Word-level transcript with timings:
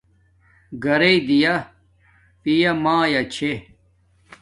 گھرݵݵ 0.83 1.15
دییا 1.27 1.55
پیا 2.41 2.71
میا 2.83 3.21
چھے 3.33 3.51